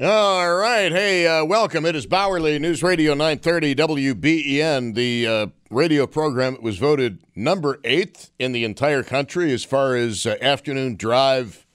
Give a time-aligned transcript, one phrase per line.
[0.00, 0.92] All right.
[0.92, 1.84] Hey, uh, welcome.
[1.84, 7.80] It is Bauerle News Radio 930 WBEN, the uh, radio program that was voted number
[7.82, 11.66] eighth in the entire country as far as uh, afternoon drive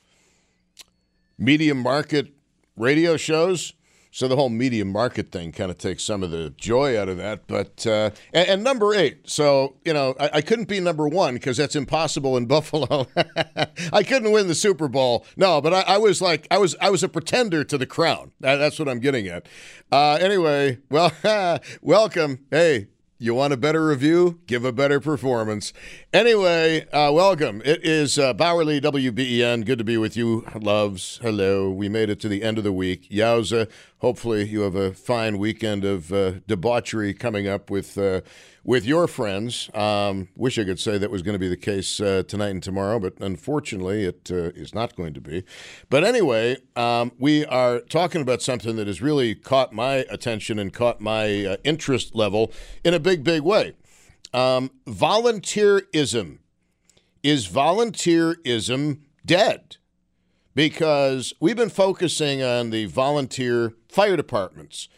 [1.38, 2.34] medium market
[2.78, 3.74] radio shows.
[4.14, 7.18] So the whole media market thing kind of takes some of the joy out of
[7.18, 7.48] that.
[7.48, 11.34] But uh, and, and, number eight, so you know I, I couldn't be number one
[11.34, 13.08] because that's impossible in Buffalo.
[13.92, 15.26] I couldn't win the Super Bowl.
[15.36, 18.32] No, but I, I, was like I was I was a pretender to the crown.
[18.40, 19.48] That, that's what I'm getting at.
[19.92, 21.12] Uh, anyway, well,
[21.82, 22.46] welcome.
[22.52, 22.90] Hey,
[23.24, 24.42] you want a better review?
[24.48, 25.72] Give a better performance.
[26.12, 27.62] Anyway, uh, welcome.
[27.64, 29.66] It is uh, Bauerle WBEN.
[29.66, 31.20] Good to be with you, loves.
[31.22, 31.70] Hello.
[31.70, 33.10] We made it to the end of the week.
[33.10, 33.70] Yowza.
[34.00, 38.20] Hopefully, you have a fine weekend of uh, debauchery coming up with uh,
[38.64, 39.70] with your friends.
[39.74, 42.64] Um, wish I could say that was going to be the case uh, tonight and
[42.64, 45.44] tomorrow, but unfortunately, it uh, is not going to be.
[45.90, 50.74] But anyway, um, we are talking about something that has really caught my attention and
[50.74, 52.52] caught my uh, interest level
[52.84, 53.74] in a big, big way.
[54.34, 56.40] Um, volunteerism.
[57.22, 59.78] Is volunteerism dead?
[60.56, 64.90] Because we've been focusing on the volunteer fire departments.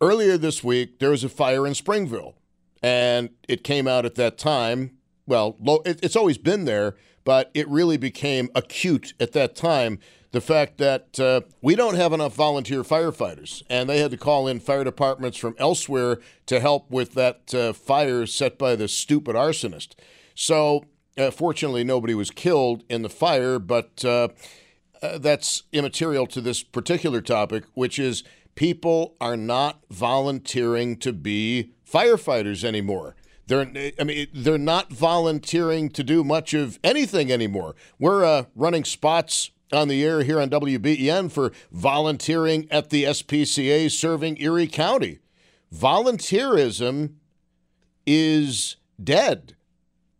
[0.00, 2.36] Earlier this week, there was a fire in Springville.
[2.84, 4.98] And it came out at that time.
[5.26, 10.00] Well, it's always been there, but it really became acute at that time.
[10.32, 14.46] The fact that uh, we don't have enough volunteer firefighters, and they had to call
[14.46, 19.34] in fire departments from elsewhere to help with that uh, fire set by the stupid
[19.34, 19.94] arsonist.
[20.34, 20.84] So,
[21.16, 24.28] uh, fortunately, nobody was killed in the fire, but uh,
[25.00, 28.24] uh, that's immaterial to this particular topic, which is
[28.56, 33.16] people are not volunteering to be firefighters anymore.
[33.46, 37.74] They're, I mean, they're not volunteering to do much of anything anymore.
[37.98, 43.90] We're uh, running spots on the air here on WBEN for volunteering at the SPCA
[43.90, 45.18] serving Erie County.
[45.74, 47.14] Volunteerism
[48.06, 49.56] is dead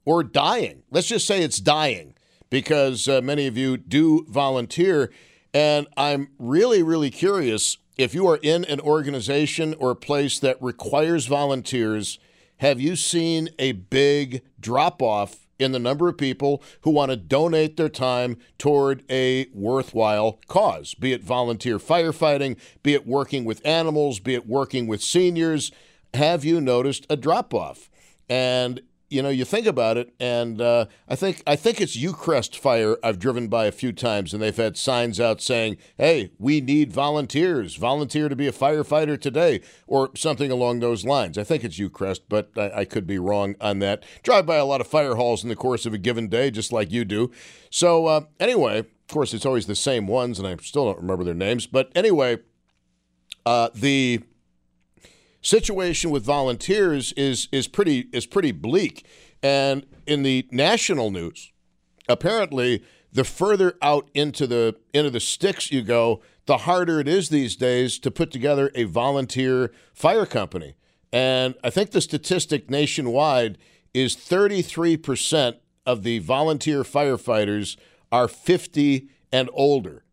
[0.04, 0.82] or dying.
[0.90, 2.14] Let's just say it's dying
[2.50, 5.10] because uh, many of you do volunteer.
[5.52, 10.60] And I'm really, really curious if you are in an organization or a place that
[10.60, 12.18] requires volunteers,
[12.58, 17.16] have you seen a big drop off in the number of people who want to
[17.16, 23.64] donate their time toward a worthwhile cause, be it volunteer firefighting, be it working with
[23.64, 25.70] animals, be it working with seniors?
[26.14, 27.88] Have you noticed a drop off?
[28.28, 28.80] And
[29.14, 32.96] you know, you think about it, and uh, I think I think it's U-Crest Fire
[33.02, 36.92] I've driven by a few times, and they've had signs out saying, "Hey, we need
[36.92, 37.76] volunteers.
[37.76, 41.38] Volunteer to be a firefighter today," or something along those lines.
[41.38, 44.02] I think it's U-Crest, but I, I could be wrong on that.
[44.24, 46.72] Drive by a lot of fire halls in the course of a given day, just
[46.72, 47.30] like you do.
[47.70, 51.22] So uh, anyway, of course, it's always the same ones, and I still don't remember
[51.22, 51.68] their names.
[51.68, 52.38] But anyway,
[53.46, 54.24] uh, the
[55.44, 59.06] situation with volunteers is is pretty is pretty bleak.
[59.42, 61.52] And in the national news,
[62.08, 62.82] apparently
[63.12, 67.56] the further out into the into the sticks you go, the harder it is these
[67.56, 70.74] days to put together a volunteer fire company.
[71.12, 73.56] And I think the statistic nationwide
[73.92, 77.76] is 33% of the volunteer firefighters
[78.10, 80.03] are 50 and older.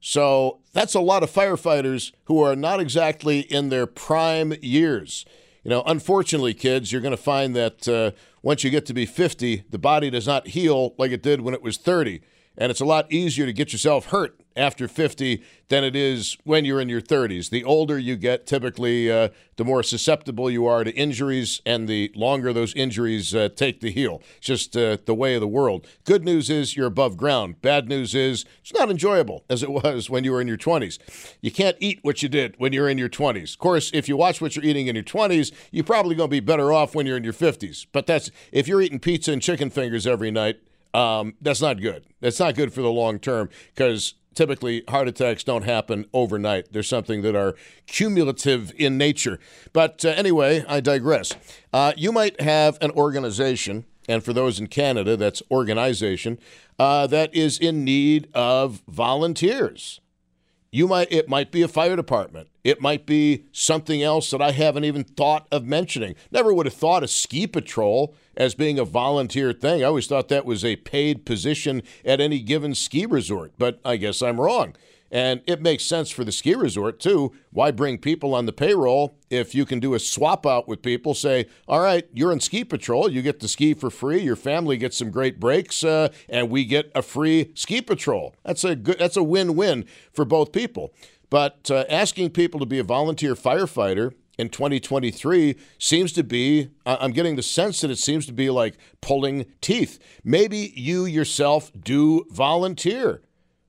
[0.00, 5.24] So that's a lot of firefighters who are not exactly in their prime years.
[5.64, 9.06] You know, unfortunately, kids, you're going to find that uh, once you get to be
[9.06, 12.20] 50, the body does not heal like it did when it was 30.
[12.56, 16.64] And it's a lot easier to get yourself hurt after 50 than it is when
[16.64, 17.50] you're in your 30s.
[17.50, 22.10] The older you get, typically, uh, the more susceptible you are to injuries, and the
[22.14, 24.22] longer those injuries uh, take to heal.
[24.38, 25.86] It's just uh, the way of the world.
[26.04, 27.60] Good news is you're above ground.
[27.60, 30.98] Bad news is it's not enjoyable as it was when you were in your 20s.
[31.40, 33.52] You can't eat what you did when you're in your 20s.
[33.52, 36.36] Of course, if you watch what you're eating in your 20s, you're probably going to
[36.36, 37.86] be better off when you're in your 50s.
[37.92, 40.58] But that's if you're eating pizza and chicken fingers every night,
[40.94, 42.06] um, that's not good.
[42.20, 46.72] That's not good for the long term because typically heart attacks don't happen overnight.
[46.72, 47.56] They're something that are
[47.88, 49.40] cumulative in nature.
[49.72, 51.34] But uh, anyway, I digress.
[51.72, 56.38] Uh, you might have an organization, and for those in Canada, that's organization,
[56.78, 60.00] uh, that is in need of volunteers.
[60.70, 62.48] You might it might be a fire department.
[62.62, 66.14] It might be something else that I haven't even thought of mentioning.
[66.30, 69.82] Never would have thought of ski patrol as being a volunteer thing.
[69.82, 73.96] I always thought that was a paid position at any given ski resort, but I
[73.96, 74.74] guess I'm wrong.
[75.10, 77.32] And it makes sense for the ski resort too.
[77.50, 81.14] Why bring people on the payroll if you can do a swap out with people?
[81.14, 83.10] Say, all right, you're in ski patrol.
[83.10, 84.20] You get to ski for free.
[84.20, 88.34] Your family gets some great breaks, uh, and we get a free ski patrol.
[88.44, 88.98] That's a good.
[88.98, 90.92] That's a win-win for both people.
[91.30, 97.12] but uh, asking people to be a volunteer firefighter in 2023 seems to be, I'm
[97.12, 99.98] getting the sense that it seems to be like pulling teeth.
[100.24, 103.22] Maybe you yourself do volunteer.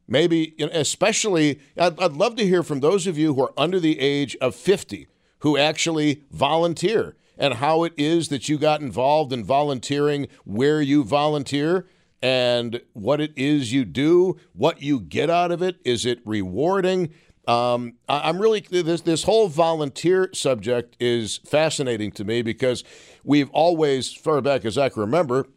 [0.09, 3.99] Maybe, especially, I'd, I'd love to hear from those of you who are under the
[3.99, 5.07] age of 50
[5.39, 11.03] who actually volunteer and how it is that you got involved in volunteering, where you
[11.03, 11.87] volunteer,
[12.21, 15.77] and what it is you do, what you get out of it.
[15.85, 17.13] Is it rewarding?
[17.47, 22.83] Um, I, am really this this whole volunteer subject is fascinating to me because
[23.23, 25.47] we've always, far back as I can remember,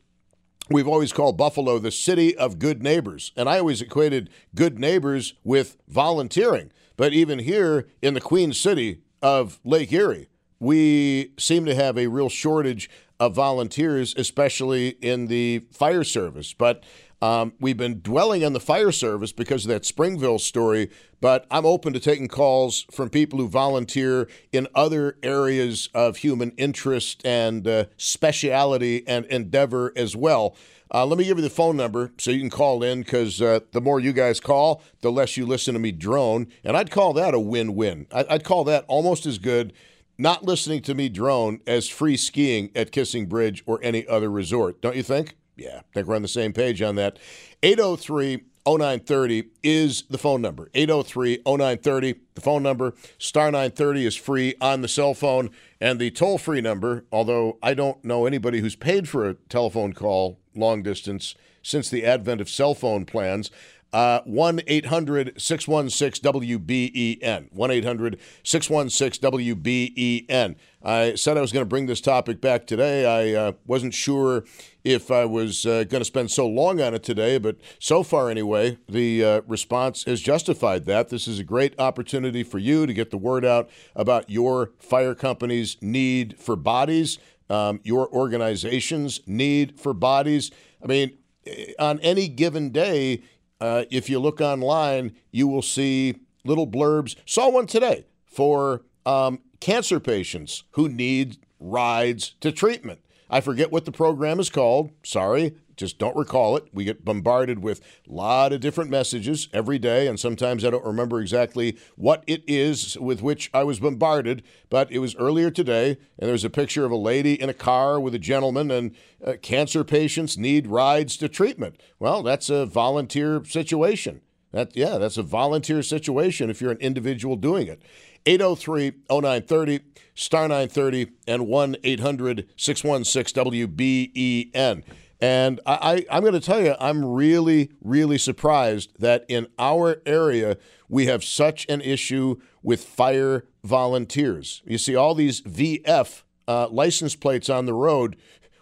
[0.71, 5.35] we've always called Buffalo the city of good neighbors, and I always equated good neighbors
[5.45, 6.73] with volunteering.
[6.97, 10.29] But even here in the Queen City of Lake Erie,
[10.59, 12.89] we seem to have a real shortage
[13.19, 16.53] of volunteers, especially in the fire service.
[16.53, 16.85] But
[17.23, 20.91] um, we've been dwelling on the fire service because of that Springville story,
[21.21, 26.51] but I'm open to taking calls from people who volunteer in other areas of human
[26.59, 30.57] interest and uh, speciality and endeavor as well.
[30.93, 33.61] Uh, let me give you the phone number so you can call in because uh,
[33.71, 36.49] the more you guys call, the less you listen to me drone.
[36.65, 38.09] And I'd call that a win win.
[38.13, 39.73] I'd call that almost as good
[40.19, 44.83] not listening to me drone as free skiing at Kissing Bridge or any other resort.
[44.83, 45.37] Don't you think?
[45.63, 47.19] Yeah, I think we're on the same page on that.
[47.63, 50.69] 803 0930 is the phone number.
[50.75, 52.95] 803 0930, the phone number.
[53.19, 55.51] Star 930 is free on the cell phone.
[55.81, 59.93] And the toll free number, although I don't know anybody who's paid for a telephone
[59.93, 63.51] call long distance since the advent of cell phone plans,
[63.93, 67.53] 1 800 616 WBEN.
[67.53, 70.57] 1 800 616 WBEN.
[70.85, 73.07] I said I was going to bring this topic back today.
[73.07, 74.45] I uh, wasn't sure
[74.85, 78.31] if I was uh, going to spend so long on it today, but so far,
[78.31, 81.09] anyway, the uh, response has justified that.
[81.09, 85.15] This is a great opportunity for you to get the word out about your fire
[85.15, 87.19] company's need for bodies,
[87.49, 90.51] um, your organization's need for bodies.
[90.83, 93.23] I mean, eh, on any given day,
[93.63, 97.15] uh, if you look online, you will see little blurbs.
[97.25, 102.99] Saw one today for um, cancer patients who need rides to treatment.
[103.31, 104.91] I forget what the program is called.
[105.05, 106.69] Sorry, just don't recall it.
[106.73, 110.85] We get bombarded with a lot of different messages every day, and sometimes I don't
[110.85, 114.45] remember exactly what it is with which I was bombarded.
[114.71, 117.99] But it was earlier today, and there's a picture of a lady in a car
[117.99, 118.95] with a gentleman, and
[119.27, 121.83] uh, cancer patients need rides to treatment.
[121.99, 124.21] Well, that's a volunteer situation.
[124.53, 127.83] That yeah, that's a volunteer situation if you're an individual doing it.
[128.25, 129.81] 803 0930,
[130.15, 134.85] star 930, and 1 800 616 WBEN.
[135.23, 140.03] And I, I, am going to tell you, I'm really, really surprised that in our
[140.05, 140.59] area,
[140.89, 144.63] we have such an issue with fire volunteers.
[144.67, 148.17] You see all these VF uh, license plates on the road.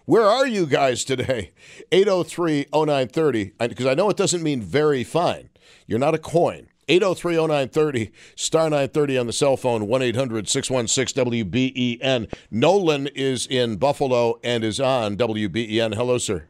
[0.05, 1.53] Where are you guys today?
[1.93, 5.49] 803 0930, because I know it doesn't mean very fine.
[5.87, 6.67] You're not a coin.
[6.89, 12.31] 803 0930, star 930 on the cell phone, 1 800 616 WBEN.
[12.51, 15.95] Nolan is in Buffalo and is on WBEN.
[15.95, 16.50] Hello, sir.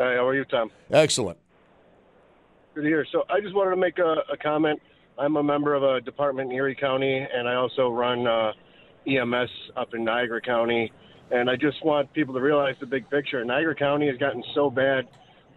[0.00, 0.70] Hi, how are you, Tom?
[0.90, 1.38] Excellent.
[2.74, 3.06] Good to hear.
[3.12, 4.80] So I just wanted to make a, a comment.
[5.18, 8.52] I'm a member of a department in Erie County, and I also run uh,
[9.06, 10.90] EMS up in Niagara County.
[11.30, 13.44] And I just want people to realize the big picture.
[13.44, 15.06] Niagara County has gotten so bad,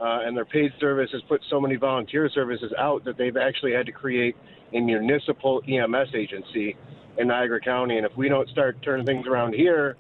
[0.02, 3.72] uh, and their paid service has put so many volunteer services out that they've actually
[3.72, 4.36] had to create
[4.74, 6.76] a municipal EMS agency
[7.18, 7.96] in Niagara County.
[7.96, 9.96] And if we don't start turning things around here,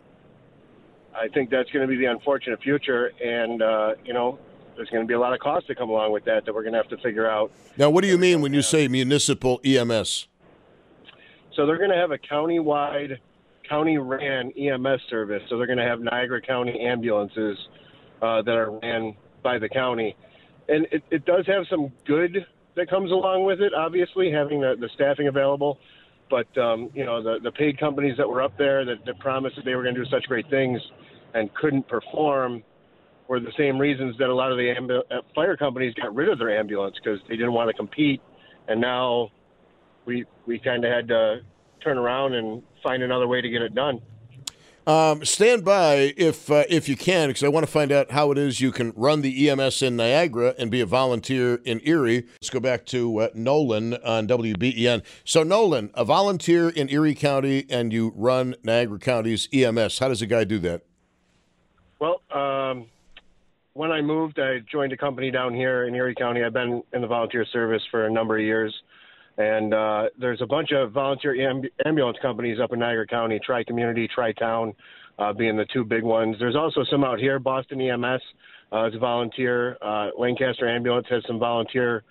[1.16, 4.40] I think that's going to be the unfortunate future, and uh, you know,
[4.76, 6.64] there's going to be a lot of costs that come along with that that we're
[6.64, 7.52] going to have to figure out.
[7.78, 10.28] Now, what do you mean when you say municipal EMS?
[11.56, 13.20] So they're going to have a county-wide,
[13.70, 15.44] county-ran EMS service.
[15.50, 17.58] So they're going to have Niagara County ambulances
[18.22, 20.16] uh, that are ran by the county,
[20.68, 23.74] and it, it does have some good that comes along with it.
[23.74, 25.80] Obviously, having the, the staffing available.
[26.34, 29.56] But um, you know, the the paid companies that were up there that, that promised
[29.58, 30.82] that they were going to do such great things
[31.36, 32.64] and couldn't perform
[33.28, 36.30] were the same reasons that a lot of the ambu- uh, fire companies got rid
[36.30, 38.20] of their ambulance because they didn't want to compete,
[38.68, 39.30] and now
[40.08, 41.42] we we kind of had to
[41.84, 44.02] turn around and find another way to get it done.
[44.86, 48.32] Um, stand by if uh, if you can, because I want to find out how
[48.32, 52.26] it is you can run the EMS in Niagara and be a volunteer in Erie.
[52.34, 55.04] Let's go back to uh, Nolan on WBEN.
[55.24, 60.00] So, Nolan, a volunteer in Erie County, and you run Niagara County's EMS.
[60.00, 60.82] How does a guy do that?
[62.00, 62.88] Well, um,
[63.72, 66.44] when I moved, I joined a company down here in Erie County.
[66.44, 68.74] I've been in the volunteer service for a number of years.
[69.38, 73.64] And uh, there's a bunch of volunteer amb- ambulance companies up in Niagara County, Tri
[73.64, 74.74] Community, Tri Town,
[75.18, 76.36] uh, being the two big ones.
[76.40, 77.40] There's also some out here.
[77.40, 78.22] Boston EMS
[78.72, 79.78] uh, is a volunteer.
[79.82, 82.04] Uh, Lancaster Ambulance has some volunteer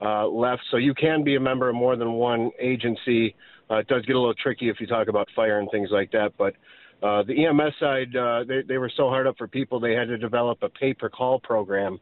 [0.00, 0.62] uh, left.
[0.70, 3.34] So you can be a member of more than one agency.
[3.70, 6.10] Uh, it does get a little tricky if you talk about fire and things like
[6.12, 6.32] that.
[6.36, 6.54] But
[7.02, 10.08] uh, the EMS side, uh, they, they were so hard up for people, they had
[10.08, 11.98] to develop a pay per call program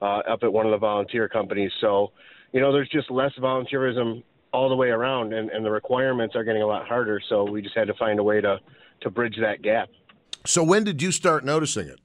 [0.00, 1.70] uh, up at one of the volunteer companies.
[1.80, 2.12] So,
[2.52, 6.44] you know, there's just less volunteerism all the way around, and, and the requirements are
[6.44, 7.20] getting a lot harder.
[7.28, 8.58] So we just had to find a way to,
[9.02, 9.88] to bridge that gap.
[10.46, 12.00] So when did you start noticing it?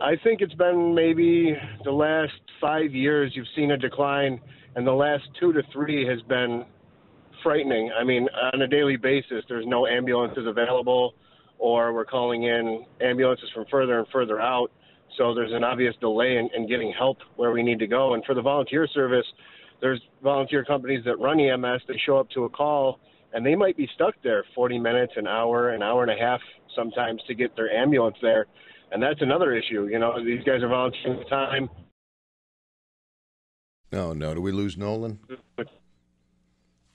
[0.00, 4.40] I think it's been maybe the last five years you've seen a decline,
[4.76, 6.64] and the last two to three has been
[7.42, 7.90] frightening.
[7.98, 11.14] I mean, on a daily basis, there's no ambulances available,
[11.58, 14.70] or we're calling in ambulances from further and further out.
[15.16, 18.14] So there's an obvious delay in, in getting help where we need to go.
[18.14, 19.26] And for the volunteer service,
[19.80, 21.82] there's volunteer companies that run EMS.
[21.88, 23.00] They show up to a call,
[23.32, 26.40] and they might be stuck there 40 minutes, an hour, an hour and a half
[26.74, 28.46] sometimes to get their ambulance there
[28.90, 29.88] and that's another issue.
[29.90, 31.70] You know, these guys are volunteering time.
[33.92, 34.34] Oh no!
[34.34, 35.18] Do we lose Nolan?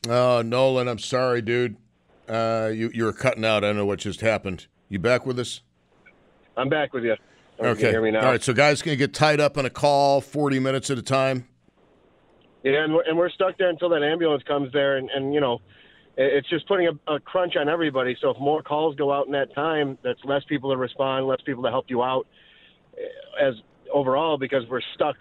[0.08, 1.78] Oh, Nolan, I'm sorry, dude.
[2.28, 3.64] Uh, you you were cutting out.
[3.64, 4.68] I don't know what just happened.
[4.90, 5.62] You back with us?
[6.56, 7.16] I'm back with you.
[7.60, 7.92] Okay.
[7.92, 8.44] You All right.
[8.44, 11.48] So guys can get tied up on a call 40 minutes at a time.
[12.64, 15.42] Yeah, and we're, and we're stuck there until that ambulance comes there, and, and you
[15.42, 15.60] know,
[16.16, 18.16] it's just putting a, a, crunch on everybody.
[18.22, 21.42] So if more calls go out in that time, that's less people to respond, less
[21.42, 22.28] people to help you out
[22.98, 23.56] eh, as
[23.92, 25.18] overall because we're stuck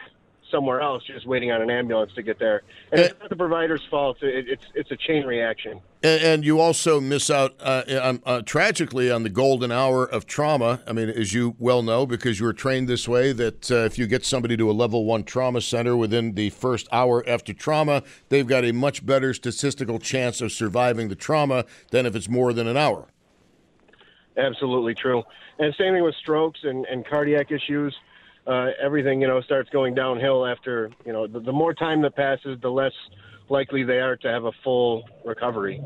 [0.51, 2.63] somewhere else just waiting on an ambulance to get there.
[2.93, 4.19] And it's not the provider's fault.
[4.23, 5.81] It, it's it's a chain reaction.
[6.03, 10.27] And, and you also miss out uh, um, uh, tragically on the golden hour of
[10.27, 10.81] trauma.
[10.87, 13.99] I mean, as you well know, because you were trained this way, that uh, if
[13.99, 18.03] you get somebody to a level one trauma center within the first hour after trauma,
[18.29, 22.53] they've got a much better statistical chance of surviving the trauma than if it's more
[22.53, 23.09] than an hour.
[24.37, 25.23] Absolutely true.
[25.59, 27.95] And same thing with strokes and, and cardiac issues
[28.47, 32.17] uh, everything you know starts going downhill after you know the, the more time that
[32.17, 32.93] passes, the less
[33.53, 35.81] likely they are to have a full recovery.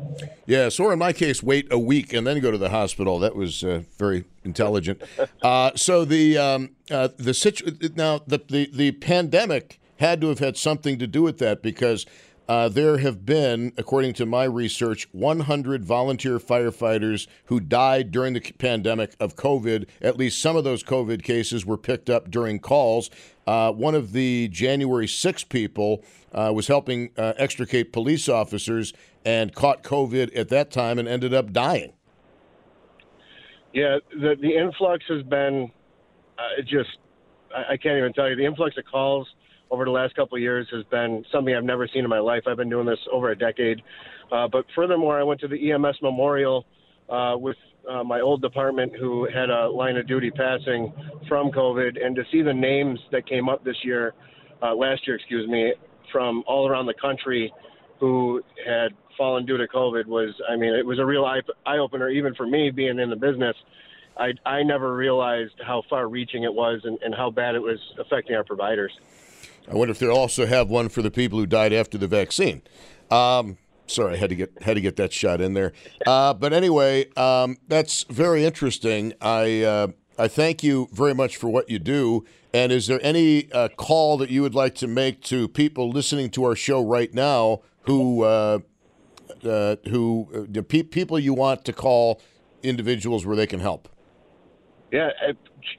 [0.47, 3.19] Yes, or in my case, wait a week and then go to the hospital.
[3.19, 5.03] That was uh, very intelligent.
[5.43, 10.39] uh, so the um, uh, the situ- now the, the the pandemic had to have
[10.39, 12.05] had something to do with that because
[12.47, 18.39] uh, there have been, according to my research, 100 volunteer firefighters who died during the
[18.57, 19.87] pandemic of COVID.
[20.01, 23.09] At least some of those COVID cases were picked up during calls.
[23.45, 28.93] Uh, one of the January 6 people uh, was helping uh, extricate police officers
[29.25, 31.91] and caught COVID at that time and ended up dying.
[33.73, 35.69] Yeah, the, the influx has been
[36.39, 36.97] uh, just,
[37.53, 39.27] I, I can't even tell you, the influx of calls
[39.69, 42.43] over the last couple of years has been something I've never seen in my life.
[42.47, 43.81] I've been doing this over a decade.
[44.31, 46.65] Uh, but furthermore, I went to the EMS memorial
[47.09, 47.57] uh, with
[47.89, 50.91] uh, my old department who had a line of duty passing
[51.27, 54.13] from COVID, and to see the names that came up this year,
[54.61, 55.73] uh, last year, excuse me,
[56.11, 57.53] from all around the country
[57.99, 61.77] who had fallen due to COVID was, I mean, it was a real eye, eye
[61.77, 63.55] opener, even for me being in the business.
[64.17, 67.79] I, I never realized how far reaching it was and, and how bad it was
[67.99, 68.91] affecting our providers.
[69.69, 72.61] I wonder if they'll also have one for the people who died after the vaccine.
[73.11, 75.73] Um, sorry, I had to get had to get that shot in there.
[76.05, 79.13] Uh, but anyway, um, that's very interesting.
[79.21, 82.25] I uh, I thank you very much for what you do.
[82.53, 86.29] And is there any uh, call that you would like to make to people listening
[86.31, 88.59] to our show right now who uh,
[89.43, 92.21] uh, who uh, people you want to call
[92.63, 93.89] individuals where they can help?
[94.91, 95.09] Yeah,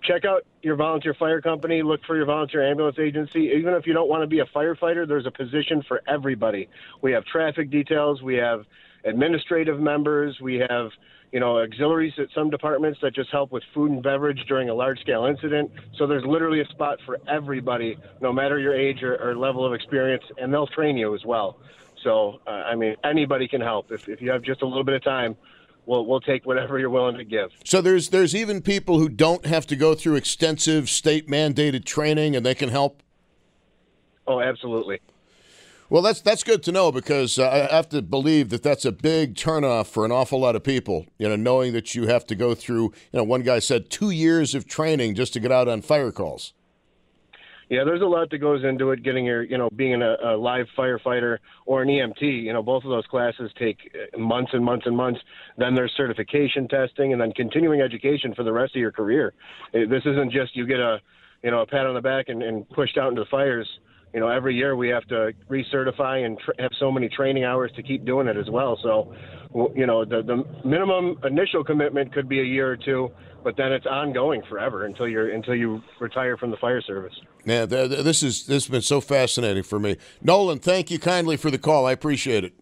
[0.07, 1.83] check out your volunteer fire company.
[1.83, 3.53] Look for your volunteer ambulance agency.
[3.57, 6.69] Even if you don't want to be a firefighter, there's a position for everybody.
[7.01, 8.23] We have traffic details.
[8.23, 8.65] We have
[9.05, 10.41] administrative members.
[10.41, 10.91] We have
[11.33, 14.75] you know auxiliaries at some departments that just help with food and beverage during a
[14.75, 15.71] large scale incident.
[15.97, 19.73] So there's literally a spot for everybody, no matter your age or, or level of
[19.73, 21.59] experience, and they'll train you as well.
[22.03, 24.95] So uh, I mean, anybody can help if if you have just a little bit
[24.95, 25.35] of time
[25.89, 27.51] we'll we'll take whatever you're willing to give.
[27.65, 32.37] So there's there's even people who don't have to go through extensive state mandated training,
[32.37, 33.03] and they can help.
[34.27, 35.01] Oh, absolutely.
[35.91, 38.93] Well, that's that's good to know because uh, I have to believe that that's a
[38.93, 41.07] big turnoff for an awful lot of people.
[41.19, 42.93] You know, knowing that you have to go through.
[43.13, 46.13] You know, one guy said two years of training just to get out on fire
[46.13, 46.53] calls.
[47.69, 49.03] Yeah, there's a lot that goes into it.
[49.03, 52.23] Getting your, you know, being a, a live firefighter or an EMT.
[52.23, 55.21] You know, both of those classes take uh, months and months and months.
[55.59, 59.35] Then there's certification testing, and then continuing education for the rest of your career.
[59.73, 60.99] This isn't just you get a,
[61.43, 63.69] you know, a pat on the back and, and pushed out into the fires.
[64.15, 67.71] You know, every year we have to recertify and tr- have so many training hours
[67.77, 68.79] to keep doing it as well.
[68.83, 69.15] So,
[69.75, 73.11] you know, the the minimum initial commitment could be a year or two,
[73.45, 77.15] but then it's ongoing forever until you're until you retire from the fire service.
[77.45, 79.97] Yeah, this is this has been so fascinating for me.
[80.23, 81.87] Nolan, thank you kindly for the call.
[81.87, 82.55] I appreciate it.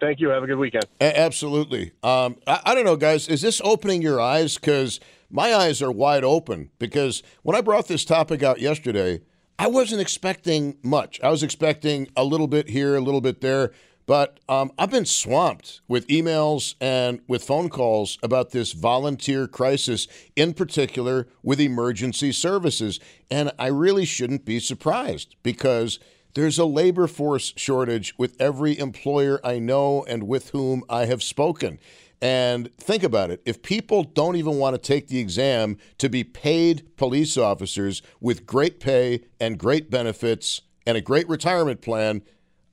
[0.00, 0.28] Thank you.
[0.28, 0.84] Have a good weekend.
[1.00, 1.92] A- absolutely.
[2.02, 3.28] Um, I, I don't know, guys.
[3.28, 4.56] Is this opening your eyes?
[4.56, 5.00] Because
[5.30, 6.70] my eyes are wide open.
[6.78, 9.22] Because when I brought this topic out yesterday,
[9.58, 11.20] I wasn't expecting much.
[11.20, 13.72] I was expecting a little bit here, a little bit there.
[14.06, 20.08] But um, I've been swamped with emails and with phone calls about this volunteer crisis,
[20.34, 23.00] in particular with emergency services.
[23.30, 25.98] And I really shouldn't be surprised because
[26.38, 31.20] there's a labor force shortage with every employer I know and with whom I have
[31.20, 31.80] spoken.
[32.22, 36.22] And think about it if people don't even want to take the exam to be
[36.22, 42.22] paid police officers with great pay and great benefits and a great retirement plan,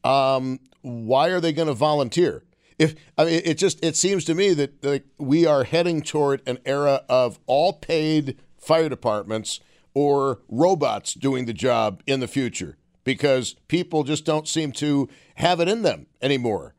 [0.04, 2.44] um, why are they going to volunteer?
[2.78, 6.48] If I mean, it just it seems to me that like, we are heading toward
[6.48, 9.60] an era of all paid fire departments
[9.96, 15.62] or robots doing the job in the future because people just don't seem to have
[15.62, 16.74] it in them anymore.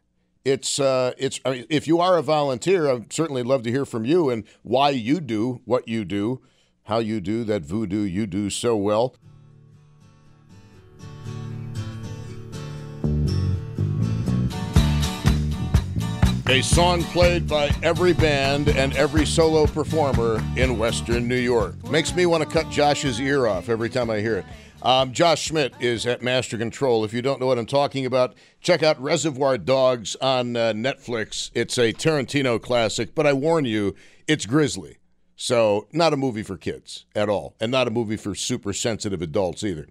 [0.44, 3.86] It's uh, it's I mean, if you are a volunteer, I'd certainly love to hear
[3.86, 6.42] from you and why you do what you do,
[6.84, 9.16] how you do that voodoo you do so well.
[16.48, 21.74] A song played by every band and every solo performer in Western New York.
[21.90, 24.44] Makes me want to cut Josh's ear off every time I hear it.
[24.82, 27.04] Um, Josh Schmidt is at Master Control.
[27.04, 31.50] If you don't know what I'm talking about, check out Reservoir Dogs on uh, Netflix.
[31.54, 33.94] It's a Tarantino classic, but I warn you,
[34.28, 34.98] it's grisly.
[35.38, 39.20] So, not a movie for kids at all, and not a movie for super sensitive
[39.20, 39.86] adults either.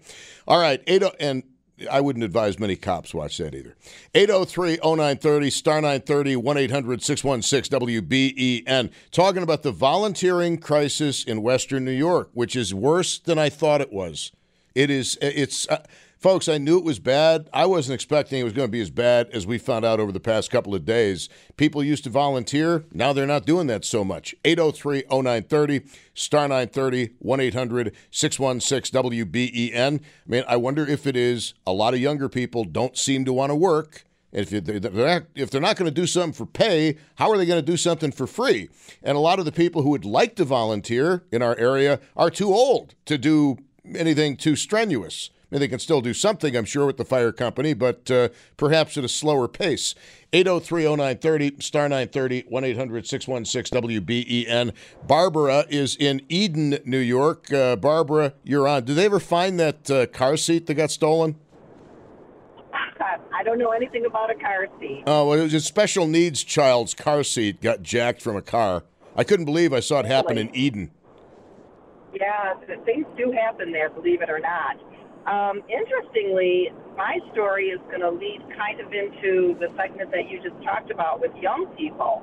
[0.48, 1.44] All right, eight, and
[1.90, 3.76] I wouldn't advise many cops watch that either.
[4.14, 8.90] 803 0930, star 930, 1 800 616 WBEN.
[9.12, 13.80] Talking about the volunteering crisis in Western New York, which is worse than I thought
[13.80, 14.32] it was.
[14.76, 15.82] It is, it's, uh,
[16.18, 17.48] folks, I knew it was bad.
[17.50, 20.12] I wasn't expecting it was going to be as bad as we found out over
[20.12, 21.30] the past couple of days.
[21.56, 22.84] People used to volunteer.
[22.92, 24.34] Now they're not doing that so much.
[24.44, 25.80] 803 0930,
[26.12, 30.00] star 930, 1 800 616 WBEN.
[30.00, 33.32] I mean, I wonder if it is a lot of younger people don't seem to
[33.32, 34.04] want to work.
[34.30, 37.78] If they're not going to do something for pay, how are they going to do
[37.78, 38.68] something for free?
[39.02, 42.28] And a lot of the people who would like to volunteer in our area are
[42.28, 43.56] too old to do
[43.94, 45.30] anything too strenuous.
[45.32, 48.30] I mean, they can still do something, I'm sure, with the fire company, but uh,
[48.56, 49.94] perhaps at a slower pace.
[50.32, 54.72] 803-0930, star 930, 1-800-616-WBEN.
[55.06, 57.52] Barbara is in Eden, New York.
[57.52, 58.84] Uh, Barbara, you're on.
[58.84, 61.36] Did they ever find that uh, car seat that got stolen?
[63.36, 65.02] I don't know anything about a car seat.
[65.06, 68.84] Oh, well, it was a special needs child's car seat got jacked from a car.
[69.14, 70.90] I couldn't believe I saw it happen in Eden.
[72.18, 74.80] Yeah, things do happen there, believe it or not.
[75.26, 80.40] Um, interestingly, my story is going to lead kind of into the segment that you
[80.40, 82.22] just talked about with young people.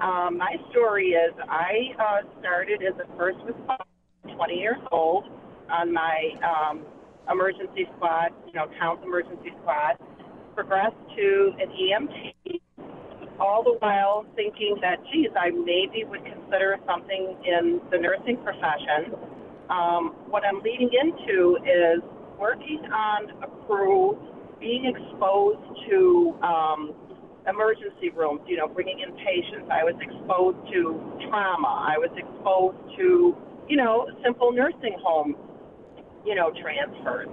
[0.00, 5.24] Um, my story is I uh, started as a first responder, 20 years old,
[5.70, 6.84] on my um,
[7.30, 9.96] emergency squad, you know, town's emergency squad,
[10.54, 12.33] progressed to an EMT,
[13.40, 19.14] all the while thinking that, geez, I maybe would consider something in the nursing profession.
[19.70, 22.02] Um, what I'm leading into is
[22.38, 24.18] working on a crew,
[24.60, 26.94] being exposed to um,
[27.48, 29.68] emergency rooms, you know, bringing in patients.
[29.70, 31.86] I was exposed to trauma.
[31.88, 33.36] I was exposed to,
[33.68, 35.34] you know, simple nursing home,
[36.24, 37.28] you know, transfers.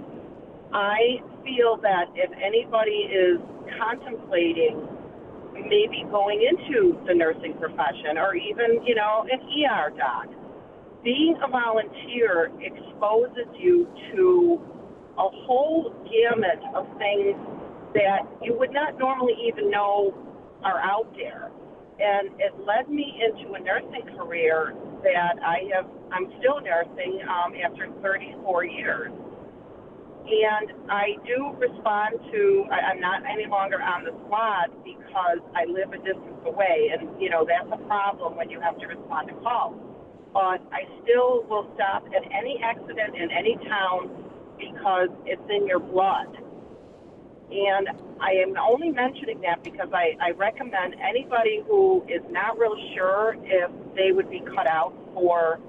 [0.72, 3.38] I feel that if anybody is
[3.78, 4.88] contemplating
[5.52, 10.26] maybe going into the nursing profession or even, you know, an ER doc,
[11.04, 14.60] being a volunteer exposes you to
[15.18, 17.36] a whole gamut of things
[17.94, 20.14] that you would not normally even know
[20.64, 21.50] are out there.
[22.00, 27.52] And it led me into a nursing career that I have, I'm still nursing um,
[27.62, 29.12] after 34 years.
[30.22, 35.66] And I do respond to, I, I'm not any longer on the squad because I
[35.66, 36.94] live a distance away.
[36.94, 39.74] And, you know, that's a problem when you have to respond to calls.
[40.32, 44.10] But I still will stop at any accident in any town
[44.58, 46.38] because it's in your blood.
[47.50, 47.88] And
[48.20, 53.36] I am only mentioning that because I, I recommend anybody who is not real sure
[53.42, 55.60] if they would be cut out for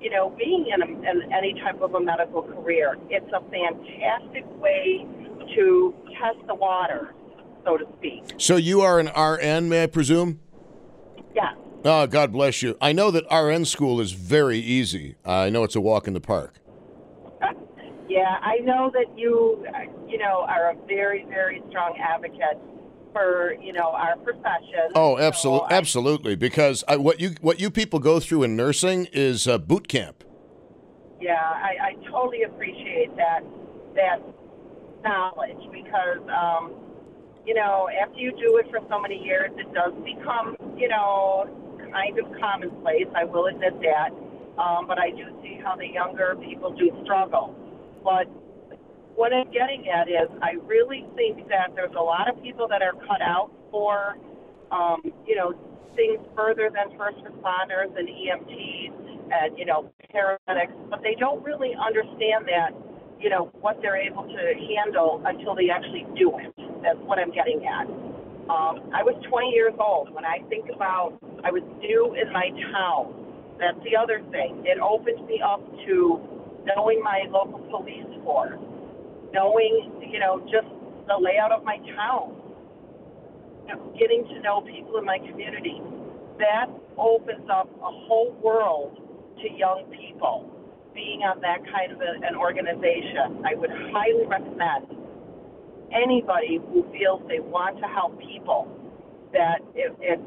[0.00, 2.96] you know, being in, a, in any type of a medical career.
[3.10, 5.06] It's a fantastic way
[5.54, 7.14] to test the water,
[7.64, 8.22] so to speak.
[8.38, 10.40] So you are an RN, may I presume?
[11.34, 11.54] Yes.
[11.84, 12.76] Oh, God bless you.
[12.80, 15.16] I know that RN school is very easy.
[15.24, 16.54] I know it's a walk in the park.
[18.08, 22.58] yeah, I know that you, uh, you know, are a very, very strong advocate
[23.12, 24.92] for you know our profession.
[24.94, 26.36] Oh, absolutely, so absolutely.
[26.36, 30.24] Because I, what you what you people go through in nursing is uh, boot camp.
[31.20, 33.40] Yeah, I, I totally appreciate that
[33.94, 34.20] that
[35.02, 36.72] knowledge because um,
[37.46, 41.48] you know after you do it for so many years, it does become you know
[41.92, 43.06] kind of commonplace.
[43.14, 44.10] I will admit that,
[44.60, 47.54] um, but I do see how the younger people do struggle.
[48.02, 48.28] But
[49.20, 52.80] what I'm getting at is I really think that there's a lot of people that
[52.80, 54.16] are cut out for,
[54.72, 55.52] um, you know,
[55.94, 58.96] things further than first responders and EMTs
[59.28, 62.72] and, you know, paramedics, but they don't really understand that,
[63.20, 66.56] you know, what they're able to handle until they actually do it.
[66.80, 67.84] That's what I'm getting at.
[68.48, 70.08] Um, I was 20 years old.
[70.16, 73.12] When I think about, I was new in my town.
[73.60, 74.64] That's the other thing.
[74.64, 76.24] It opened me up to
[76.64, 78.56] knowing my local police force
[79.32, 80.68] knowing, you know, just
[81.06, 82.36] the layout of my town,
[83.66, 85.80] you know, getting to know people in my community.
[86.38, 86.66] That
[86.96, 88.96] opens up a whole world
[89.42, 90.50] to young people
[90.94, 93.44] being on that kind of a, an organization.
[93.44, 94.86] I would highly recommend
[95.92, 98.68] anybody who feels they want to help people
[99.32, 100.20] that it, it,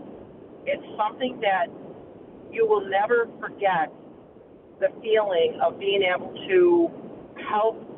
[0.65, 1.67] it's something that
[2.51, 3.91] you will never forget
[4.79, 6.89] the feeling of being able to
[7.49, 7.92] help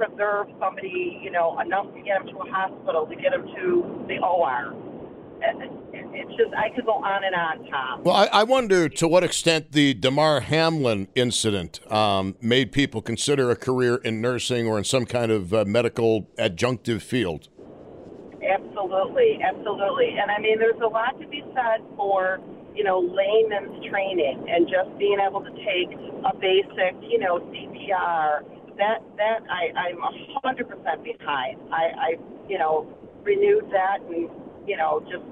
[0.00, 4.04] preserve somebody, you know, enough to get them to a hospital, to get them to
[4.08, 4.74] the OR.
[5.42, 8.04] It's just, I could go on and on, Tom.
[8.04, 13.50] Well, I, I wonder to what extent the Damar Hamlin incident um, made people consider
[13.50, 17.48] a career in nursing or in some kind of uh, medical adjunctive field.
[18.42, 20.16] Absolutely, absolutely.
[20.20, 22.40] And I mean, there's a lot to be said for,
[22.74, 25.92] you know, layman's training and just being able to take
[26.24, 31.60] a basic, you know, CPR that that I I'm a hundred percent behind.
[31.72, 32.14] I I
[32.48, 32.86] you know
[33.22, 34.28] renewed that and
[34.66, 35.24] you know just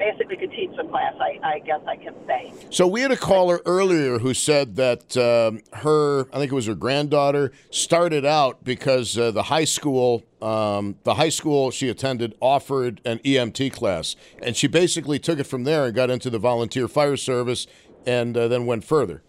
[0.00, 1.12] basically could teach the class.
[1.20, 2.52] I, I guess I can say.
[2.70, 6.66] So we had a caller earlier who said that um, her I think it was
[6.66, 12.34] her granddaughter started out because uh, the high school um, the high school she attended
[12.40, 16.38] offered an EMT class, and she basically took it from there and got into the
[16.38, 17.66] volunteer fire service,
[18.06, 19.22] and uh, then went further.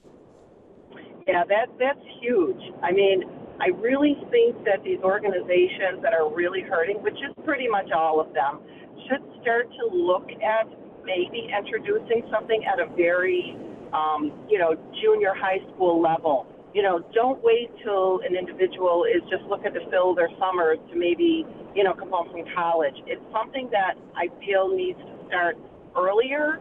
[1.27, 2.61] Yeah, that that's huge.
[2.81, 3.23] I mean,
[3.61, 8.19] I really think that these organizations that are really hurting, which is pretty much all
[8.19, 8.59] of them,
[9.05, 10.65] should start to look at
[11.05, 13.55] maybe introducing something at a very,
[13.93, 16.47] um, you know, junior high school level.
[16.73, 20.97] You know, don't wait till an individual is just looking to fill their summers to
[20.97, 21.45] maybe,
[21.75, 22.95] you know, come home from college.
[23.05, 25.57] It's something that I feel needs to start
[25.95, 26.57] earlier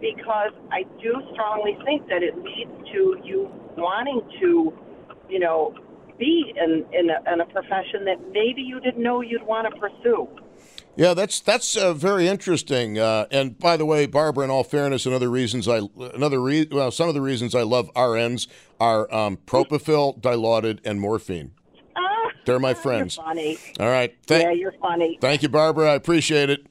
[0.00, 4.72] because I do strongly think that it leads to you wanting to,
[5.28, 5.74] you know,
[6.22, 9.80] be in in a, in a profession that maybe you didn't know you'd want to
[9.80, 10.28] pursue.
[10.94, 12.98] Yeah, that's that's uh, very interesting.
[12.98, 15.80] Uh, and by the way, Barbara, in all fairness, another reasons I
[16.14, 18.46] another re- well, some of the reasons I love RNs
[18.78, 21.52] are um, propofol, dilaudid, and morphine.
[21.96, 23.16] Ah, They're my friends.
[23.16, 23.58] funny.
[23.80, 24.14] All right.
[24.26, 25.18] Thank, yeah, you're funny.
[25.20, 25.92] Thank you, Barbara.
[25.92, 26.66] I appreciate it.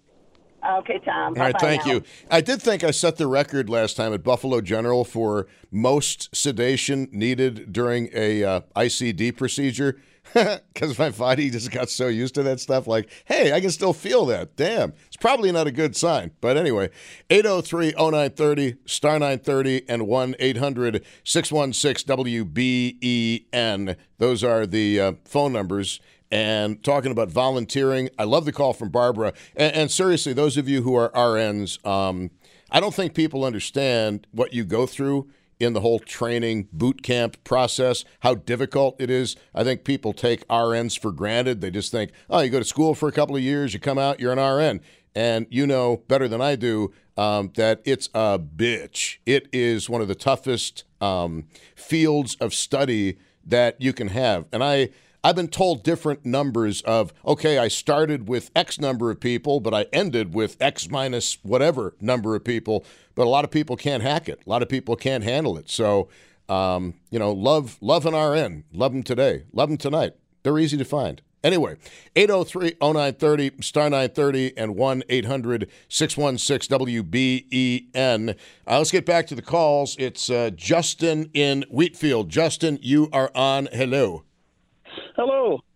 [0.63, 1.34] Okay, Tom.
[1.36, 1.93] All right, thank now.
[1.93, 2.04] you.
[2.30, 7.08] I did think I set the record last time at Buffalo General for most sedation
[7.12, 10.00] needed during a uh, ICD procedure
[10.34, 12.86] because my body just got so used to that stuff.
[12.86, 14.56] Like, hey, I can still feel that.
[14.56, 16.32] Damn, it's probably not a good sign.
[16.41, 16.89] But anyway,
[17.30, 23.95] 803 0930, star 930, and 1 800 616 WBEN.
[24.19, 26.00] Those are the uh, phone numbers
[26.31, 28.09] and talking about volunteering.
[28.17, 29.33] I love the call from Barbara.
[29.55, 32.31] And, and seriously, those of you who are RNs, um,
[32.71, 37.41] I don't think people understand what you go through in the whole training boot camp
[37.43, 39.35] process, how difficult it is.
[39.53, 41.61] I think people take RNs for granted.
[41.61, 43.99] They just think, oh, you go to school for a couple of years, you come
[43.99, 44.81] out, you're an RN.
[45.13, 49.17] And you know better than I do um, that it's a bitch.
[49.25, 54.45] It is one of the toughest um, fields of study that you can have.
[54.53, 54.89] And I,
[55.23, 59.73] I've been told different numbers of, okay, I started with X number of people, but
[59.73, 62.84] I ended with X minus whatever number of people.
[63.13, 64.41] But a lot of people can't hack it.
[64.45, 65.69] A lot of people can't handle it.
[65.69, 66.10] So,
[66.49, 68.63] um, you know, love, love an RN.
[68.73, 69.43] Love them today.
[69.53, 70.13] Love them tonight.
[70.41, 71.21] They're easy to find.
[71.43, 71.75] Anyway,
[72.15, 78.29] 803 0930, star 930, and 1 800 616 WBEN.
[78.67, 79.95] Uh, let's get back to the calls.
[79.99, 82.29] It's uh, Justin in Wheatfield.
[82.29, 83.67] Justin, you are on.
[83.71, 84.23] Hello.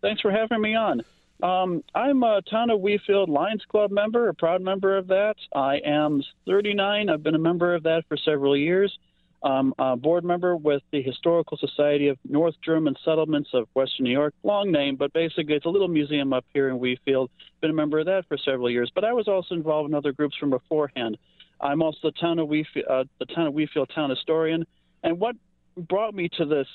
[0.02, 1.02] Thanks for having me on.
[1.44, 5.36] Um, I'm a Town of Wheatfield Lions Club member, a proud member of that.
[5.54, 7.10] I am 39.
[7.10, 8.98] I've been a member of that for several years.
[9.44, 14.12] I'm a board member with the Historical Society of North German Settlements of Western New
[14.12, 14.34] York.
[14.44, 17.30] Long name, but basically it's a little museum up here in Wheatfield.
[17.62, 20.14] Been a member of that for several years, but I was also involved in other
[20.14, 21.18] groups from beforehand.
[21.62, 24.66] I'm also the town of Wheatfield, uh, the town of Wheatfield town historian.
[25.04, 25.36] And what
[25.78, 26.68] brought me to this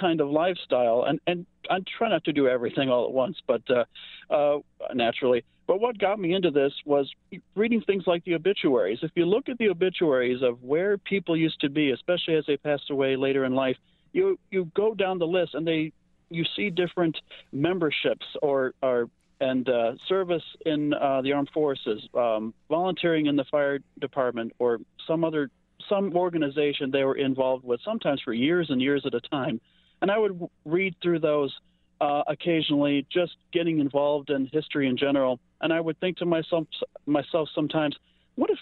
[0.00, 3.62] kind of lifestyle, and and I try not to do everything all at once, but
[3.70, 3.84] uh,
[4.32, 4.58] uh,
[4.94, 5.44] naturally.
[5.66, 7.10] But what got me into this was
[7.54, 9.00] reading things like the obituaries.
[9.02, 12.56] If you look at the obituaries of where people used to be, especially as they
[12.56, 13.76] passed away later in life,
[14.12, 15.92] you you go down the list and they
[16.30, 17.16] you see different
[17.52, 23.44] memberships or or and uh, service in uh, the armed forces, um, volunteering in the
[23.44, 25.50] fire department, or some other
[25.88, 29.60] some organization they were involved with, sometimes for years and years at a time.
[30.00, 31.54] And I would read through those
[32.00, 35.40] uh, occasionally, just getting involved in history in general.
[35.60, 36.66] And I would think to myself,
[37.06, 37.96] myself sometimes,
[38.36, 38.58] what if,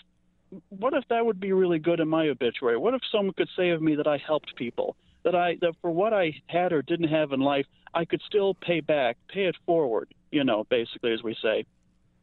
[0.71, 2.79] what if that would be really good in my obituary?
[2.79, 5.91] What if someone could say of me that I helped people, that I, that for
[5.91, 9.57] what I had or didn't have in life, I could still pay back, pay it
[9.67, 10.15] forward.
[10.31, 11.65] You know, basically, as we say,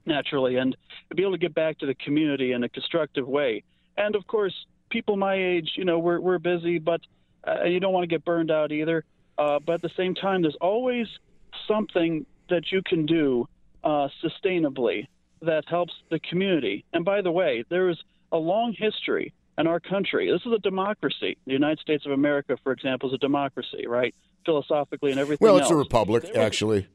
[0.05, 0.75] naturally, and
[1.15, 3.63] be able to get back to the community in a constructive way.
[3.97, 4.53] And of course,
[4.89, 7.01] people my age, you know, we're we're busy, but
[7.47, 9.03] uh, you don't want to get burned out either.
[9.37, 11.07] Uh, but at the same time, there's always
[11.67, 13.47] something that you can do
[13.83, 15.07] uh, sustainably
[15.41, 16.85] that helps the community.
[16.93, 17.97] And by the way, there is
[18.31, 20.31] a long history in our country.
[20.31, 21.37] This is a democracy.
[21.45, 24.13] The United States of America, for example, is a democracy, right?
[24.45, 25.45] Philosophically and everything.
[25.45, 25.71] Well, it's else.
[25.71, 26.87] a republic, actually.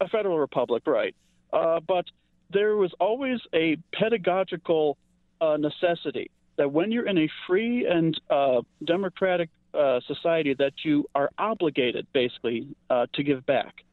[0.00, 1.14] A federal republic, right?
[1.52, 2.04] Uh, but
[2.52, 4.96] there was always a pedagogical
[5.40, 11.06] uh, necessity that when you're in a free and uh, democratic uh, society that you
[11.14, 13.84] are obligated basically uh, to give back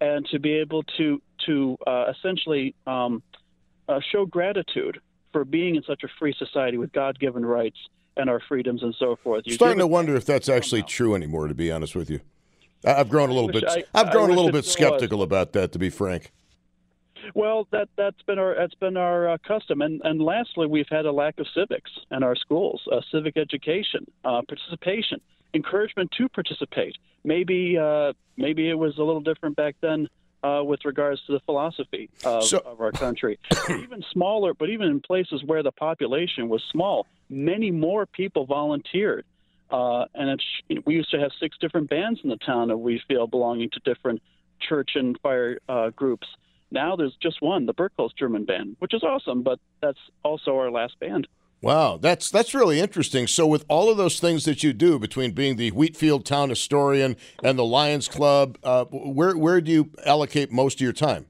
[0.00, 3.22] and to be able to to uh, essentially um,
[3.88, 5.00] uh, show gratitude
[5.32, 7.76] for being in such a free society with God-given rights
[8.16, 9.42] and our freedoms and so forth.
[9.46, 11.48] You're starting to wonder if that's actually true anymore.
[11.48, 12.20] To be honest with you,
[12.84, 13.64] I've grown a little bit.
[13.64, 15.26] I, have grown a little bit skeptical was.
[15.26, 15.72] about that.
[15.72, 16.32] To be frank.
[17.34, 21.06] Well, that that's been our that's been our uh, custom, and and lastly, we've had
[21.06, 25.20] a lack of civics in our schools, uh, civic education, uh, participation,
[25.54, 26.96] encouragement to participate.
[27.24, 30.08] Maybe uh, maybe it was a little different back then
[30.42, 33.38] uh, with regards to the philosophy of, so, of our country.
[33.70, 39.24] even smaller, but even in places where the population was small, many more people volunteered.
[39.70, 42.68] Uh, and it's, you know, we used to have six different bands in the town
[42.68, 44.22] that we feel belonging to different
[44.60, 46.28] church and fire uh, groups.
[46.70, 50.70] Now there's just one, the Bergholz German Band, which is awesome, but that's also our
[50.70, 51.26] last band.
[51.62, 53.26] Wow, that's that's really interesting.
[53.26, 57.16] So, with all of those things that you do between being the Wheatfield Town Historian
[57.42, 61.26] and the Lions Club, uh, where where do you allocate most of your time?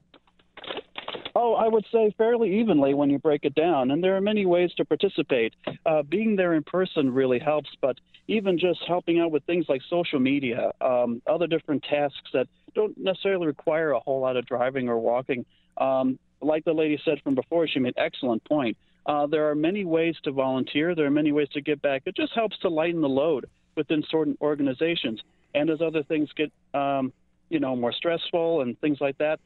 [1.39, 3.91] Oh, I would say fairly evenly when you break it down.
[3.91, 5.53] And there are many ways to participate.
[5.85, 9.81] Uh, being there in person really helps, but even just helping out with things like
[9.87, 14.89] social media, um, other different tasks that don't necessarily require a whole lot of driving
[14.89, 15.45] or walking.
[15.77, 18.77] Um, like the lady said from before, she made excellent point.
[19.05, 20.93] Uh, there are many ways to volunteer.
[20.93, 22.03] There are many ways to give back.
[22.05, 25.21] It just helps to lighten the load within certain organizations.
[25.55, 27.13] And as other things get, um,
[27.49, 29.39] you know, more stressful and things like that,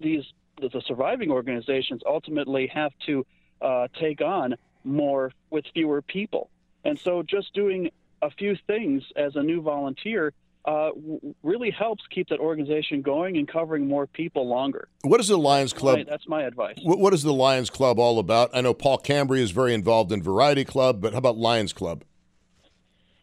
[0.00, 0.24] these
[0.60, 3.24] the surviving organizations ultimately have to
[3.62, 6.50] uh, take on more with fewer people.
[6.84, 7.90] And so just doing
[8.22, 10.32] a few things as a new volunteer
[10.64, 10.90] uh,
[11.42, 14.88] really helps keep that organization going and covering more people longer.
[15.02, 15.96] What is the Lions Club?
[15.98, 16.78] That's my, that's my advice.
[16.82, 18.50] What, what is the Lions Club all about?
[18.52, 22.04] I know Paul Cambria is very involved in Variety Club, but how about Lions Club?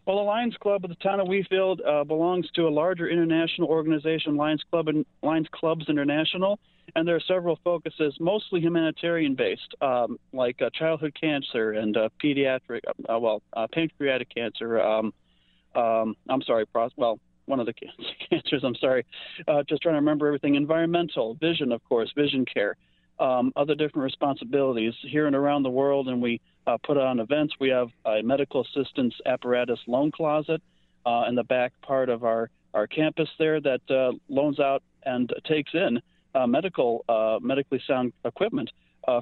[0.06, 3.68] Well, the Lions Club of the town of Wheatfield uh, belongs to a larger international
[3.68, 6.60] organization, Lions Club and Lions Clubs International,
[6.96, 12.08] and there are several focuses, mostly humanitarian based, um, like uh, childhood cancer and uh,
[12.24, 14.80] pediatric, uh, well, uh, pancreatic cancer.
[14.82, 15.14] Um,
[15.76, 17.74] um, I'm sorry, pros- well, one of the
[18.30, 18.64] cancers.
[18.64, 19.06] I'm sorry,
[19.48, 20.56] uh, just trying to remember everything.
[20.56, 22.76] Environmental, vision, of course, vision care,
[23.20, 27.56] um, other different responsibilities here and around the world, and we uh, put on events.
[27.60, 30.62] We have a medical assistance apparatus loan closet
[31.06, 35.32] uh, in the back part of our, our campus there that uh, loans out and
[35.46, 36.02] takes in
[36.36, 38.70] uh, medical uh, medically sound equipment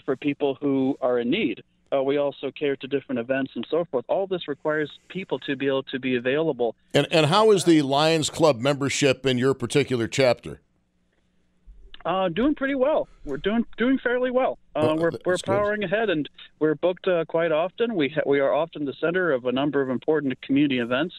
[0.03, 1.61] for people who are in need.
[2.03, 4.05] We also cater to different events and so forth.
[4.07, 6.75] All this requires people to be able to be available.
[6.93, 10.59] And and how is the Lions Club membership in your particular chapter?
[12.05, 13.07] Uh, doing pretty well.
[13.23, 14.59] We're doing doing fairly well.
[14.75, 15.43] Uh, Oh, we're we're good.
[15.45, 17.95] powering ahead, and we're booked uh, quite often.
[17.95, 21.15] We ha- we are often the center of a number of important community events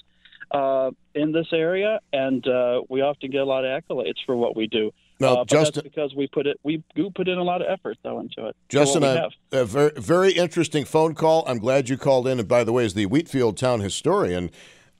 [0.53, 4.55] uh, in this area, and uh, we often get a lot of accolades for what
[4.55, 4.93] we do.
[5.19, 7.97] Now, uh, Justin- because we put it we do put in a lot of effort
[8.03, 8.57] though into it.
[8.69, 11.45] Justin, a, a very, very interesting phone call.
[11.47, 12.39] I'm glad you called in.
[12.39, 14.51] And by the way, as the Wheatfield town historian,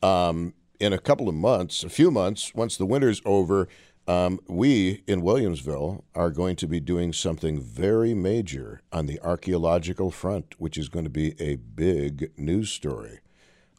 [0.03, 3.69] um, in a couple of months, a few months, once the winter's over,
[4.09, 10.11] um, we in Williamsville are going to be doing something very major on the archaeological
[10.11, 13.21] front, which is going to be a big news story.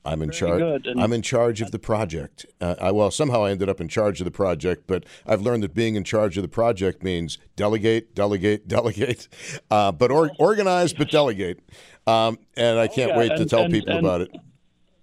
[0.08, 0.86] I'm in charge.
[0.98, 2.46] I'm in charge of the project.
[2.62, 5.64] Uh, I, well, somehow I ended up in charge of the project, but I've learned
[5.64, 9.28] that being in charge of the project means delegate, delegate, delegate,
[9.70, 11.60] uh, but or, organize, but delegate.
[12.08, 14.32] Um, and I can't yeah, wait to and- tell and- people and- about it.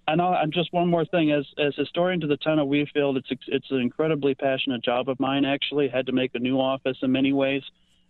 [0.06, 3.16] And, I'll, and just one more thing, as as historian to the town of Wheatfield,
[3.16, 5.46] it's it's an incredibly passionate job of mine.
[5.46, 7.62] Actually, had to make a new office in many ways,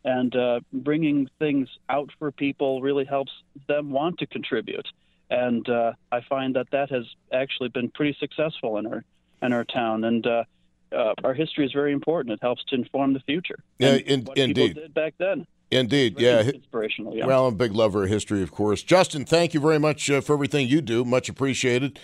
[0.05, 3.31] and uh, bringing things out for people really helps
[3.69, 4.89] them want to contribute.
[5.35, 9.05] And uh, I find that that has actually been pretty successful in our
[9.43, 10.05] in our town.
[10.05, 10.45] And uh,
[10.93, 12.33] uh, our history is very important.
[12.33, 13.59] It helps to inform the future.
[13.79, 14.69] Yeah, And in- what indeed.
[14.69, 15.47] people did back then.
[15.71, 16.43] Indeed, yeah.
[16.43, 17.17] inspirational.
[17.17, 17.27] Yeah.
[17.27, 18.83] Well, I'm a big lover of history, of course.
[18.83, 21.05] Justin, thank you very much uh, for everything you do.
[21.05, 21.99] Much appreciated.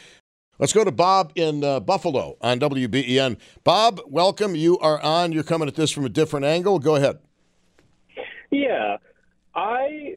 [0.59, 3.39] Let's go to Bob in uh, Buffalo on WBEN.
[3.63, 4.57] Bob, welcome.
[4.57, 5.31] You are on.
[5.31, 6.79] You're coming at this from a different angle.
[6.81, 7.19] Go ahead.
[8.51, 8.97] Yeah,
[9.55, 10.17] I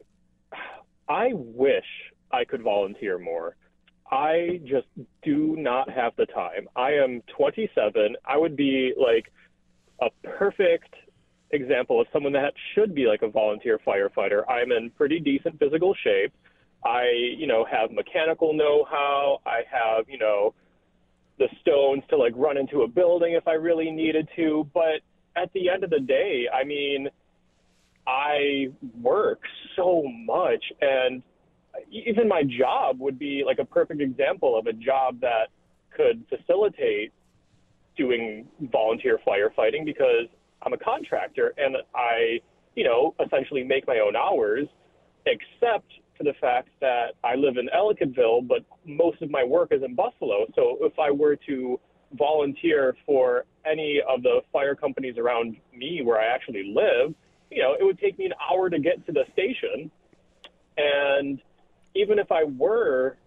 [1.08, 1.86] I wish
[2.34, 3.56] I could volunteer more.
[4.12, 4.88] I just
[5.24, 6.68] do not have the time.
[6.76, 8.16] I am 27.
[8.26, 9.32] I would be like
[10.02, 10.94] a perfect
[11.52, 14.42] example of someone that should be like a volunteer firefighter.
[14.50, 16.34] I'm in pretty decent physical shape.
[16.84, 17.06] I,
[17.38, 19.40] you know, have mechanical know-how.
[19.46, 20.54] I have, you know,
[21.40, 24.70] the stones to like run into a building if I really needed to.
[24.74, 25.02] But
[25.36, 27.10] at the end of the day, I mean,
[28.06, 28.68] I
[29.02, 29.40] work
[29.76, 31.24] so much, and
[31.94, 35.50] even my job would be like a perfect example of a job that
[35.96, 37.12] could facilitate
[37.96, 40.28] doing volunteer firefighting because
[40.64, 42.40] I'm a contractor and I,
[42.76, 44.68] you know, essentially make my own hours,
[45.26, 45.86] except
[46.18, 49.94] for the fact that I live in Ellicottville, but most of my work is in
[49.96, 50.46] Buffalo.
[50.56, 51.80] So if I were to
[52.14, 57.14] volunteer for any of the fire companies around me where I actually live,
[57.52, 59.92] you know, it would take me an hour to get to the station.
[60.78, 61.40] And
[61.96, 63.18] even if I were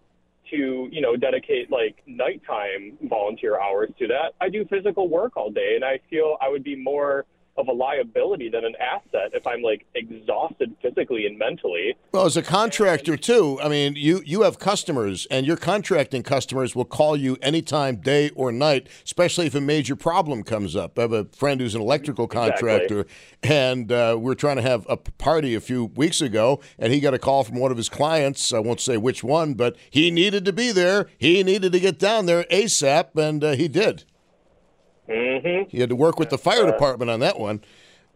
[0.51, 5.51] to, you know, dedicate like nighttime volunteer hours to that, I do physical work all
[5.51, 5.75] day.
[5.75, 7.25] And I feel I would be more
[7.59, 11.97] of a liability than an asset if I'm like exhausted physically and mentally.
[12.13, 16.75] Well, as a contractor too, I mean, you you have customers, and your contracting customers
[16.75, 20.99] will call you anytime, day or night, especially if a major problem comes up.
[20.99, 23.07] I have a friend who's an electrical contractor,
[23.43, 27.01] and uh, we were trying to have a party a few weeks ago, and he
[27.01, 28.53] got a call from one of his clients.
[28.53, 31.09] I won't say which one, but he needed to be there.
[31.19, 34.05] He needed to get down there ASAP, and uh, he did.
[35.09, 35.69] Mm-hmm.
[35.69, 37.61] He had to work with the fire department on that one.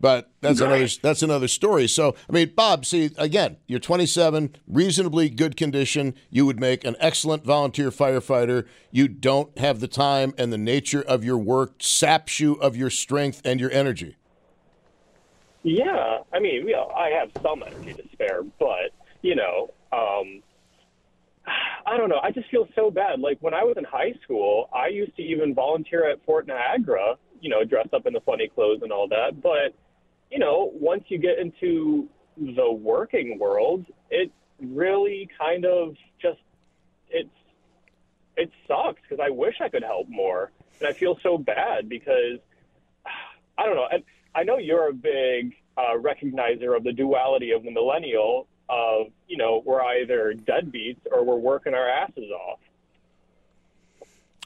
[0.01, 1.87] But that's another that's another story.
[1.87, 6.15] So I mean, Bob, see again, you're 27, reasonably good condition.
[6.31, 8.67] You would make an excellent volunteer firefighter.
[8.91, 12.89] You don't have the time, and the nature of your work saps you of your
[12.89, 14.17] strength and your energy.
[15.63, 20.43] Yeah, I mean, you know, I have some energy to spare, but you know, um,
[21.91, 22.21] I don't know.
[22.23, 23.19] I just feel so bad.
[23.19, 27.17] Like when I was in high school, I used to even volunteer at Fort Niagara,
[27.41, 29.43] you know, dressed up in the funny clothes and all that.
[29.43, 29.75] But
[30.31, 36.39] you know, once you get into the working world, it really kind of just
[37.09, 37.29] it's
[38.37, 42.39] it sucks because I wish I could help more, and I feel so bad because
[43.59, 43.89] I don't know.
[43.91, 48.47] And I know you're a big uh, recognizer of the duality of the millennial.
[48.71, 52.61] Of you know, we're either deadbeats or we're working our asses off.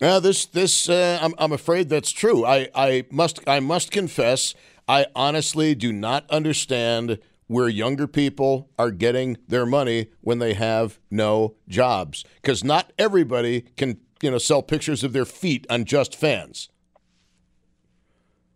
[0.00, 2.44] Uh, this this uh, I'm I'm afraid that's true.
[2.44, 4.54] I, I must I must confess
[4.88, 10.98] I honestly do not understand where younger people are getting their money when they have
[11.10, 16.16] no jobs because not everybody can you know sell pictures of their feet on Just
[16.16, 16.68] Fans.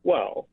[0.03, 0.48] Well,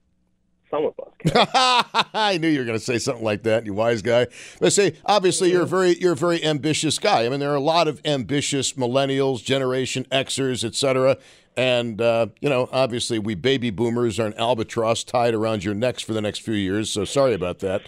[0.69, 2.07] some of us can.
[2.13, 4.27] I knew you were going to say something like that, you wise guy.
[4.59, 7.25] But say, obviously, you're a very you're a very ambitious guy.
[7.25, 11.17] I mean, there are a lot of ambitious millennials, Generation Xers, et cetera.
[11.57, 16.03] And uh, you know, obviously, we baby boomers are an albatross tied around your necks
[16.03, 16.89] for the next few years.
[16.89, 17.81] So sorry about that.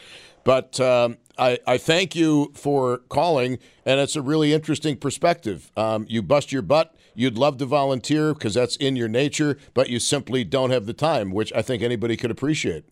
[0.44, 5.72] But um, I, I thank you for calling, and it's a really interesting perspective.
[5.76, 6.96] Um, you bust your butt.
[7.20, 10.94] You'd love to volunteer because that's in your nature, but you simply don't have the
[10.94, 12.86] time, which I think anybody could appreciate.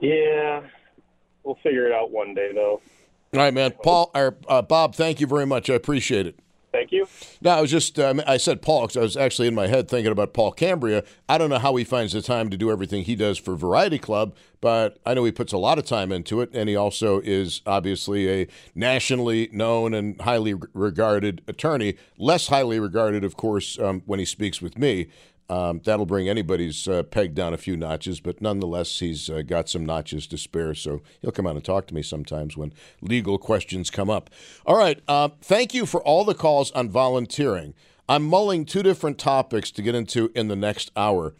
[0.00, 0.60] Yeah,
[1.44, 2.82] we'll figure it out one day, though.
[3.32, 3.72] All right, man.
[3.82, 5.70] Paul or uh, Bob, thank you very much.
[5.70, 6.38] I appreciate it.
[6.70, 7.08] Thank you.
[7.40, 9.88] No, I was just, um, I said Paul because I was actually in my head
[9.88, 11.02] thinking about Paul Cambria.
[11.28, 13.98] I don't know how he finds the time to do everything he does for Variety
[13.98, 16.50] Club, but I know he puts a lot of time into it.
[16.52, 21.94] And he also is obviously a nationally known and highly regarded attorney.
[22.18, 25.08] Less highly regarded, of course, um, when he speaks with me.
[25.50, 29.68] Um, that'll bring anybody's uh, peg down a few notches, but nonetheless, he's uh, got
[29.68, 30.74] some notches to spare.
[30.74, 34.28] So he'll come out and talk to me sometimes when legal questions come up.
[34.66, 35.00] All right.
[35.08, 37.74] Uh, thank you for all the calls on volunteering.
[38.08, 41.34] I'm mulling two different topics to get into in the next hour.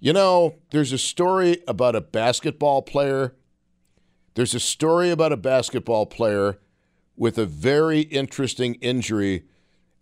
[0.00, 3.34] You know, there's a story about a basketball player.
[4.34, 6.58] There's a story about a basketball player
[7.16, 9.44] with a very interesting injury.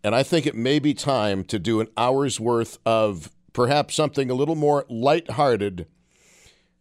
[0.02, 4.30] And I think it may be time to do an hour's worth of perhaps something
[4.30, 5.86] a little more light-hearted,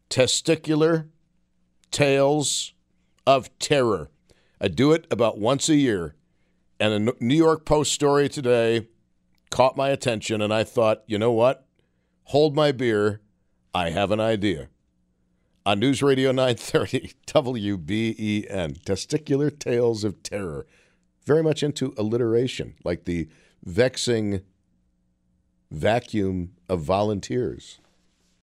[0.09, 1.07] testicular
[1.91, 2.73] tales
[3.25, 4.09] of terror.
[4.59, 6.15] I do it about once a year.
[6.79, 8.87] And a New York Post story today
[9.49, 11.65] caught my attention, and I thought, you know what?
[12.25, 13.21] Hold my beer.
[13.73, 14.69] I have an idea.
[15.65, 20.65] On News Radio 930, WBEN, Testicular Tales of Terror.
[21.25, 23.29] Very much into alliteration, like the
[23.63, 24.41] vexing
[25.73, 27.79] vacuum of volunteers.